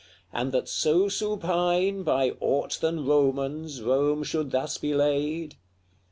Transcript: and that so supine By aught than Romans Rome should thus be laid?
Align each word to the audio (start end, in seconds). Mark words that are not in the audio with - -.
and 0.33 0.51
that 0.51 0.67
so 0.67 1.07
supine 1.07 2.01
By 2.01 2.31
aught 2.39 2.79
than 2.81 3.05
Romans 3.05 3.83
Rome 3.83 4.23
should 4.23 4.49
thus 4.49 4.79
be 4.79 4.95
laid? 4.95 5.57